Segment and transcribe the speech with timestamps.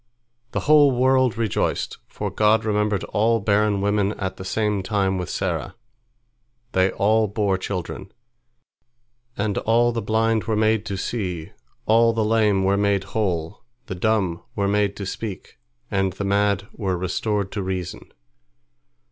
[0.49, 5.29] The whole world rejoiced, for God remembered all barren women at the same time with
[5.29, 5.75] Sarah.
[6.71, 8.11] They all bore children.
[9.37, 11.51] And all the blind were made to see,
[11.85, 15.59] all the lame were made whole, the dumb were made to speak,
[15.91, 18.11] and the mad were restored to reason.